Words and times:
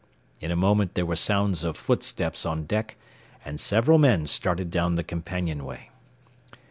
In 0.39 0.49
a 0.49 0.55
moment 0.55 0.95
there 0.95 1.05
were 1.05 1.15
sounds 1.15 1.63
of 1.63 1.77
footsteps 1.77 2.43
on 2.43 2.65
deck, 2.65 2.95
and 3.45 3.59
several 3.59 3.99
men 3.99 4.25
started 4.25 4.71
down 4.71 4.95
the 4.95 5.03
companionway. 5.03 5.91